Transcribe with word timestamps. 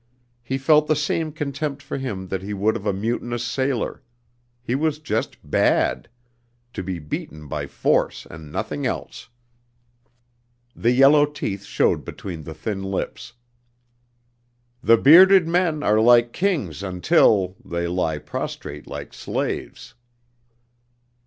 He 0.41 0.57
felt 0.57 0.87
the 0.87 0.95
same 0.95 1.31
contempt 1.31 1.83
for 1.83 1.99
him 1.99 2.29
that 2.29 2.41
he 2.41 2.55
would 2.55 2.75
of 2.75 2.87
a 2.87 2.91
mutinous 2.91 3.43
sailor; 3.43 4.01
he 4.63 4.73
was 4.73 4.97
just 4.97 5.37
bad, 5.47 6.09
to 6.73 6.81
be 6.81 6.97
beaten 6.97 7.47
by 7.47 7.67
force 7.67 8.25
and 8.27 8.51
nothing 8.51 8.87
else. 8.87 9.29
The 10.75 10.89
yellow 10.89 11.27
teeth 11.27 11.65
showed 11.65 12.03
between 12.03 12.41
the 12.45 12.55
thin 12.55 12.81
lips. 12.81 13.33
"The 14.81 14.97
bearded 14.97 15.47
men 15.47 15.83
are 15.83 16.01
like 16.01 16.33
kings 16.33 16.81
until 16.81 17.55
they 17.63 17.85
lie 17.85 18.17
prostrate 18.17 18.87
like 18.87 19.13
slaves." 19.13 19.93